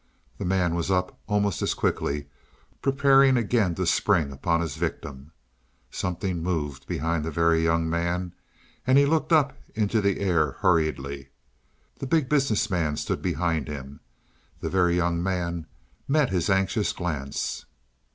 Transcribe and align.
The 0.39 0.45
man 0.45 0.73
was 0.73 0.89
up 0.89 1.19
almost 1.27 1.61
as 1.61 1.75
quickly, 1.75 2.25
preparing 2.81 3.37
again 3.37 3.75
to 3.75 3.85
spring 3.85 4.31
upon 4.31 4.59
his 4.61 4.75
victim. 4.75 5.31
Something 5.91 6.41
moved 6.41 6.87
behind 6.87 7.23
the 7.23 7.29
Very 7.29 7.61
Young 7.63 7.87
Man, 7.87 8.33
and 8.87 8.97
he 8.97 9.05
looked 9.05 9.31
up 9.31 9.55
into 9.75 10.01
the 10.01 10.19
air 10.19 10.53
hurriedly. 10.61 11.29
The 11.99 12.07
Big 12.07 12.29
Business 12.29 12.67
Man 12.71 12.97
stood 12.97 13.21
behind 13.21 13.67
him; 13.67 13.99
the 14.59 14.71
Very 14.71 14.95
Young 14.95 15.21
Man 15.21 15.67
met 16.07 16.31
his 16.31 16.49
anxious 16.49 16.93
glance. 16.93 17.65